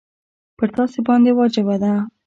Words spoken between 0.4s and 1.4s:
پر تاسي باندي